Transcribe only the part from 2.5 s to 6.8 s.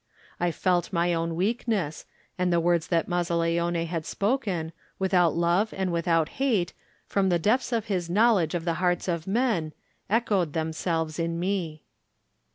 the words that Mazzaleone had spoken, without love and without hate,